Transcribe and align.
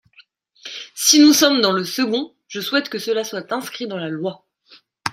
Si 0.95 1.19
nous 1.19 1.31
sommes 1.31 1.61
dans 1.61 1.73
le 1.73 1.83
second, 1.85 2.33
je 2.47 2.59
souhaite 2.59 2.89
que 2.89 2.97
cela 2.97 3.23
soit 3.23 3.53
inscrit 3.53 3.85
dans 3.85 3.97
la 3.99 4.09
loi. 4.09 4.47